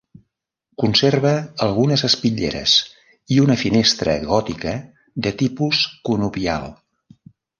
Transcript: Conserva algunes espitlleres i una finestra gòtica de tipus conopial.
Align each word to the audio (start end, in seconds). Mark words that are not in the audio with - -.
Conserva 0.83 1.33
algunes 1.65 2.03
espitlleres 2.07 2.73
i 3.37 3.37
una 3.45 3.57
finestra 3.65 4.15
gòtica 4.31 4.73
de 5.27 5.33
tipus 5.45 5.83
conopial. 6.11 6.67